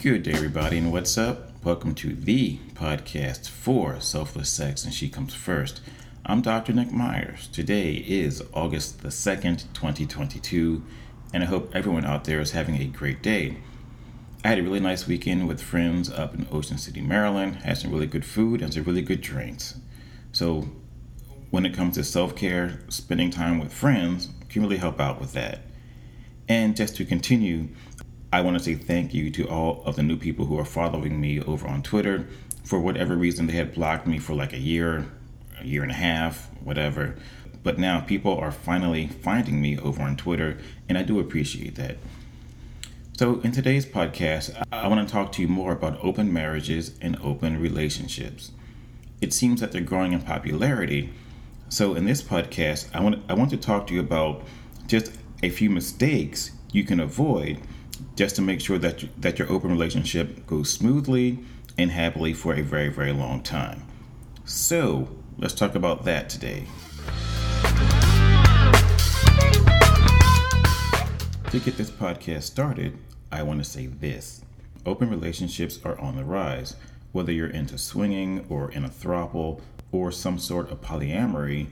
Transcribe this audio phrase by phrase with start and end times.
[0.00, 1.64] Good day, everybody, and what's up?
[1.64, 5.80] Welcome to the podcast for Selfless Sex and She Comes First.
[6.24, 6.72] I'm Dr.
[6.72, 7.48] Nick Myers.
[7.48, 10.84] Today is August the 2nd, 2022,
[11.34, 13.58] and I hope everyone out there is having a great day.
[14.44, 17.90] I had a really nice weekend with friends up in Ocean City, Maryland, had some
[17.90, 19.80] really good food and some really good drinks.
[20.30, 20.68] So,
[21.50, 25.32] when it comes to self care, spending time with friends can really help out with
[25.32, 25.62] that.
[26.48, 27.70] And just to continue,
[28.30, 31.18] I want to say thank you to all of the new people who are following
[31.18, 32.26] me over on Twitter.
[32.62, 35.06] For whatever reason, they had blocked me for like a year,
[35.58, 37.16] a year and a half, whatever.
[37.62, 40.58] But now people are finally finding me over on Twitter,
[40.90, 41.96] and I do appreciate that.
[43.16, 47.18] So, in today's podcast, I want to talk to you more about open marriages and
[47.22, 48.52] open relationships.
[49.22, 51.14] It seems that they're growing in popularity.
[51.70, 54.42] So, in this podcast, I want, I want to talk to you about
[54.86, 55.12] just
[55.42, 57.58] a few mistakes you can avoid
[58.16, 61.38] just to make sure that you, that your open relationship goes smoothly
[61.76, 63.84] and happily for a very very long time.
[64.44, 66.64] So let's talk about that today.
[71.50, 72.98] To get this podcast started,
[73.32, 74.42] I want to say this.
[74.84, 76.76] Open relationships are on the rise.
[77.12, 81.68] Whether you're into swinging or in a throuple or some sort of polyamory,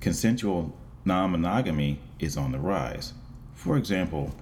[0.00, 3.12] consensual non monogamy is on the rise.
[3.54, 4.34] For example,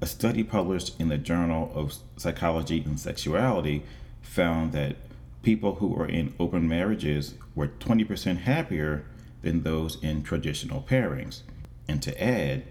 [0.00, 3.82] a study published in the Journal of Psychology and Sexuality
[4.22, 4.96] found that
[5.42, 9.04] people who were in open marriages were 20% happier
[9.42, 11.42] than those in traditional pairings.
[11.88, 12.64] And to add,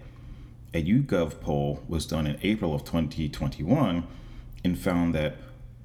[0.74, 4.06] a YouGov poll was done in April of 2021
[4.62, 5.36] and found that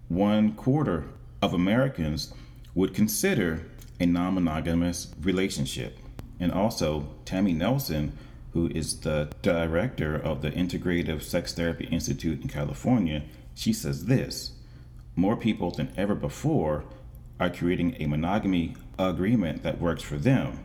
[0.09, 1.05] one quarter
[1.41, 2.33] of Americans
[2.75, 3.65] would consider
[3.99, 5.97] a non monogamous relationship.
[6.39, 8.17] And also, Tammy Nelson
[8.53, 13.23] who is the director of the Integrative Sex Therapy Institute in California,
[13.55, 14.51] she says this
[15.15, 16.83] More people than ever before
[17.39, 20.59] are creating a monogamy agreement that works for them.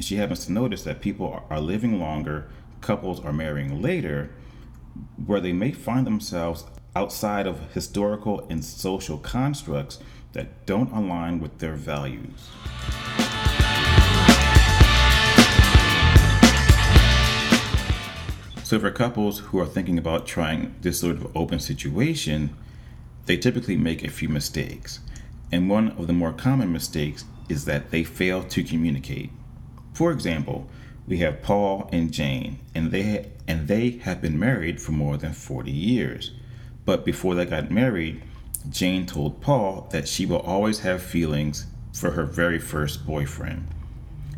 [0.00, 2.48] She happens to notice that people are living longer,
[2.80, 4.30] couples are marrying later,
[5.26, 6.64] where they may find themselves
[6.96, 9.98] outside of historical and social constructs
[10.32, 12.48] that don't align with their values.
[18.68, 22.54] So, for couples who are thinking about trying this sort of open situation,
[23.24, 25.00] they typically make a few mistakes.
[25.50, 29.30] And one of the more common mistakes is that they fail to communicate.
[29.94, 30.68] For example,
[31.06, 35.32] we have Paul and Jane, and they and they have been married for more than
[35.32, 36.32] 40 years.
[36.84, 38.22] But before they got married,
[38.68, 41.64] Jane told Paul that she will always have feelings
[41.94, 43.66] for her very first boyfriend.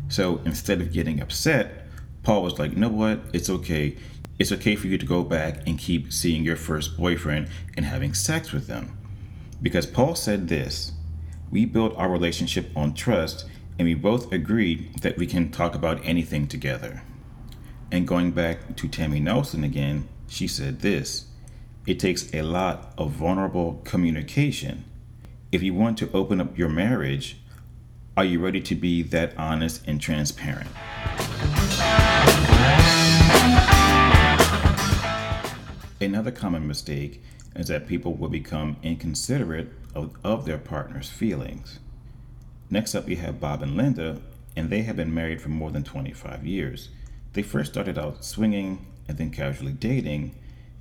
[0.07, 1.79] So instead of getting upset,
[2.23, 3.19] Paul was like, "You know what?
[3.33, 3.97] It's okay
[4.39, 8.13] it's okay for you to go back and keep seeing your first boyfriend and having
[8.13, 8.97] sex with them.
[9.61, 10.93] Because Paul said this
[11.51, 13.45] We built our relationship on trust,
[13.77, 17.03] and we both agreed that we can talk about anything together.
[17.91, 21.25] And going back to Tammy Nelson again, she said this
[21.85, 24.85] It takes a lot of vulnerable communication.
[25.51, 27.37] If you want to open up your marriage,
[28.17, 30.69] are you ready to be that honest and transparent?
[36.01, 37.21] Another common mistake
[37.55, 41.77] is that people will become inconsiderate of, of their partner's feelings.
[42.71, 44.19] Next up, we have Bob and Linda,
[44.55, 46.89] and they have been married for more than 25 years.
[47.33, 50.33] They first started out swinging and then casually dating,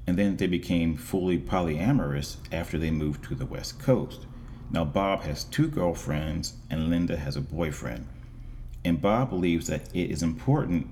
[0.07, 4.25] and then they became fully polyamorous after they moved to the West Coast.
[4.71, 8.07] Now, Bob has two girlfriends, and Linda has a boyfriend.
[8.87, 10.87] And Bob believes that it is important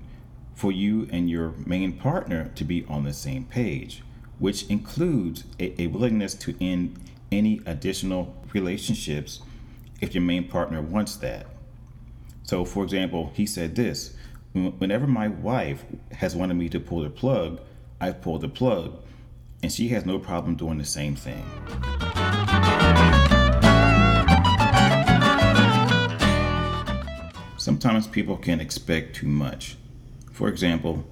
[0.53, 4.03] for you and your main partner to be on the same page
[4.39, 6.99] which includes a, a willingness to end
[7.31, 9.41] any additional relationships
[10.01, 11.45] if your main partner wants that.
[12.43, 14.15] So, for example, he said this
[14.53, 17.61] Whenever my wife has wanted me to pull the plug,
[18.01, 18.99] I've pulled the plug,
[19.61, 21.43] and she has no problem doing the same thing.
[27.57, 29.75] Sometimes people can expect too much.
[30.31, 31.05] For example,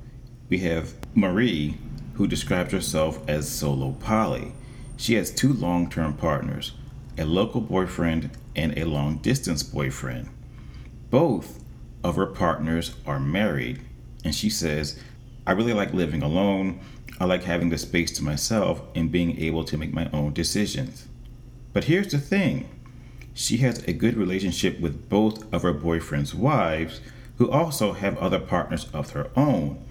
[0.49, 1.77] we have Marie,
[2.17, 4.51] who describes herself as solo poly.
[4.97, 6.73] She has two long term partners,
[7.17, 10.29] a local boyfriend and a long distance boyfriend.
[11.11, 11.63] Both
[12.03, 13.81] of her partners are married,
[14.23, 14.99] and she says,
[15.45, 16.79] I really like living alone.
[17.19, 21.07] I like having the space to myself and being able to make my own decisions.
[21.71, 22.67] But here's the thing
[23.33, 26.99] she has a good relationship with both of her boyfriend's wives,
[27.37, 29.85] who also have other partners of her own.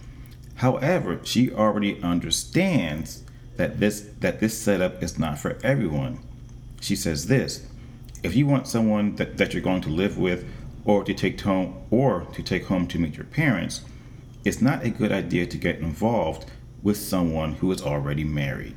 [0.57, 3.23] However, she already understands
[3.57, 6.21] that this that this setup is not for everyone.
[6.81, 7.67] She says this:
[8.23, 10.45] if you want someone that, that you're going to live with
[10.85, 13.83] or to take home or to take home to meet your parents,
[14.45, 16.51] it's not a good idea to get involved
[16.83, 18.75] with someone who is already married.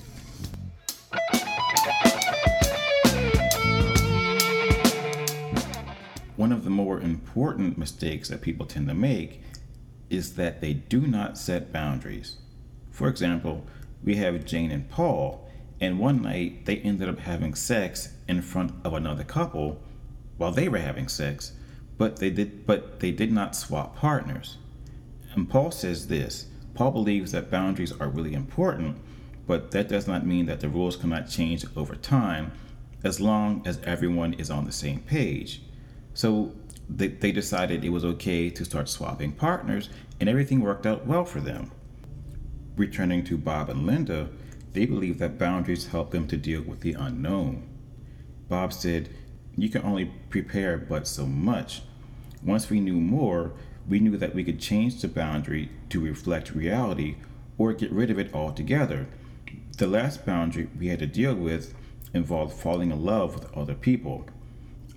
[6.35, 9.43] One of the more important mistakes that people tend to make
[10.09, 12.37] is that they do not set boundaries.
[12.91, 13.65] For example,
[14.03, 15.47] we have Jane and Paul,
[15.81, 19.81] and one night they ended up having sex in front of another couple
[20.37, 21.53] while they were having sex,
[21.97, 24.57] but they did but they did not swap partners.
[25.33, 28.97] And Paul says this, Paul believes that boundaries are really important,
[29.47, 32.51] but that does not mean that the rules cannot change over time
[33.03, 35.61] as long as everyone is on the same page.
[36.13, 36.53] So
[36.89, 39.89] they, they decided it was okay to start swapping partners,
[40.19, 41.71] and everything worked out well for them.
[42.75, 44.29] Returning to Bob and Linda,
[44.73, 47.67] they believe that boundaries help them to deal with the unknown.
[48.47, 49.09] Bob said,
[49.55, 51.83] You can only prepare but so much.
[52.43, 53.53] Once we knew more,
[53.87, 57.17] we knew that we could change the boundary to reflect reality
[57.57, 59.07] or get rid of it altogether.
[59.77, 61.73] The last boundary we had to deal with
[62.13, 64.25] involved falling in love with other people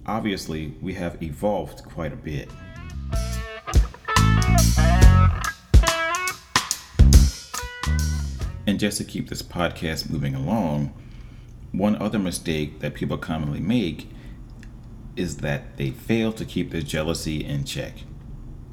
[0.06, 2.50] obviously we have evolved quite a bit.
[8.66, 10.94] And just to keep this podcast moving along,
[11.72, 14.08] one other mistake that people commonly make
[15.16, 17.94] is that they fail to keep their jealousy in check.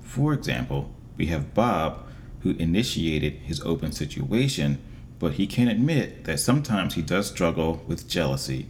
[0.03, 2.07] For example, we have Bob,
[2.41, 4.79] who initiated his open situation,
[5.17, 8.69] but he can admit that sometimes he does struggle with jealousy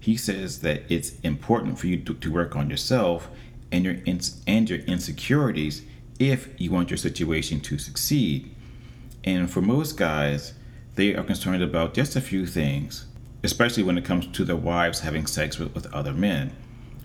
[0.00, 3.28] he says that it's important for you to, to work on yourself
[3.70, 5.82] and your ins- and your insecurities
[6.18, 8.54] if you want your situation to succeed.
[9.22, 10.54] And for most guys,
[10.96, 13.06] they are concerned about just a few things,
[13.42, 16.52] especially when it comes to their wives having sex with, with other men.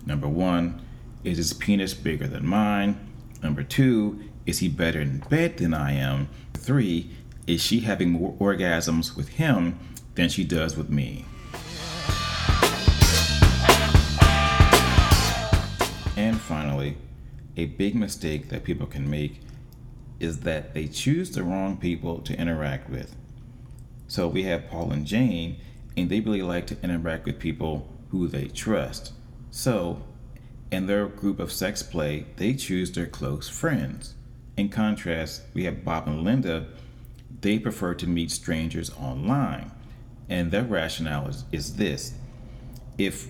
[0.06, 0.82] Number one,
[1.24, 3.00] is his penis bigger than mine?
[3.44, 6.30] Number two, is he better in bed than I am?
[6.54, 7.10] Three,
[7.48, 9.80] is she having more orgasms with him
[10.16, 11.26] than she does with me?
[16.36, 16.98] And finally,
[17.56, 19.40] a big mistake that people can make
[20.20, 23.16] is that they choose the wrong people to interact with.
[24.10, 25.62] So we have Paul and Jane,
[25.96, 29.14] and they really like to interact with people who they trust.
[29.50, 30.04] So,
[30.74, 34.16] in their group of sex play, they choose their close friends.
[34.58, 36.66] In contrast, we have Bob and Linda,
[37.40, 39.72] they prefer to meet strangers online.
[40.28, 42.14] And their rationale is, is this
[42.98, 43.30] if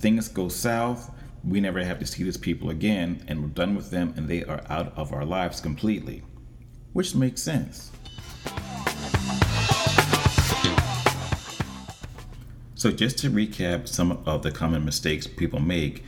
[0.00, 1.12] things go south,
[1.44, 4.44] we never have to see these people again and we're done with them and they
[4.44, 6.22] are out of our lives completely.
[6.92, 7.90] Which makes sense.
[12.74, 16.02] So, just to recap some of the common mistakes people make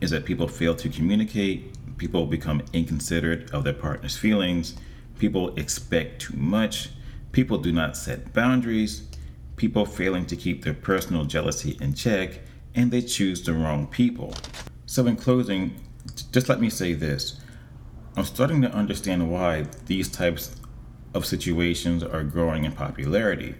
[0.00, 4.74] is that people fail to communicate, people become inconsiderate of their partner's feelings,
[5.18, 6.90] people expect too much,
[7.32, 9.08] people do not set boundaries,
[9.56, 12.40] people failing to keep their personal jealousy in check,
[12.74, 14.34] and they choose the wrong people.
[14.94, 15.74] So, in closing,
[16.30, 17.40] just let me say this
[18.16, 20.54] I'm starting to understand why these types
[21.12, 23.56] of situations are growing in popularity.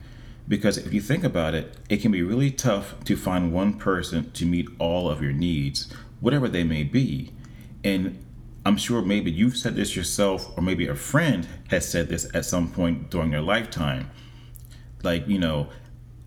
[0.46, 4.30] Because if you think about it, it can be really tough to find one person
[4.30, 7.32] to meet all of your needs, whatever they may be.
[7.82, 8.24] And
[8.64, 12.44] I'm sure maybe you've said this yourself, or maybe a friend has said this at
[12.44, 14.08] some point during their lifetime.
[15.02, 15.68] Like, you know,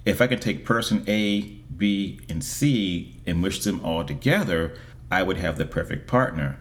[0.04, 1.44] if I can take person A,
[1.78, 4.74] B, and C and wish them all together,
[5.12, 6.60] I would have the perfect partner.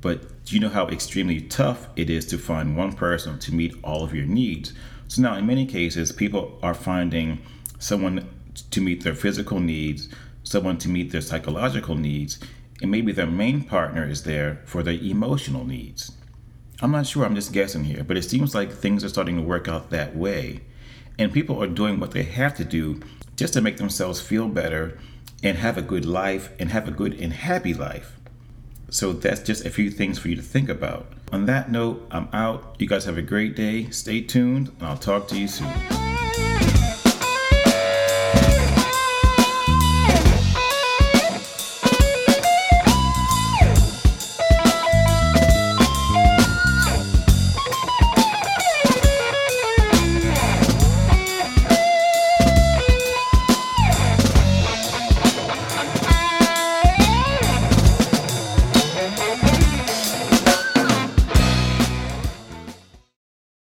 [0.00, 3.74] But do you know how extremely tough it is to find one person to meet
[3.82, 4.72] all of your needs?
[5.08, 7.40] So now, in many cases, people are finding
[7.78, 8.28] someone
[8.70, 10.08] to meet their physical needs,
[10.42, 12.38] someone to meet their psychological needs,
[12.80, 16.12] and maybe their main partner is there for their emotional needs.
[16.80, 19.42] I'm not sure, I'm just guessing here, but it seems like things are starting to
[19.42, 20.62] work out that way.
[21.16, 23.00] And people are doing what they have to do
[23.36, 24.98] just to make themselves feel better
[25.42, 28.16] and have a good life and have a good and happy life.
[28.90, 31.06] So that's just a few things for you to think about.
[31.32, 32.76] On that note, I'm out.
[32.78, 33.88] You guys have a great day.
[33.90, 35.72] Stay tuned, and I'll talk to you soon.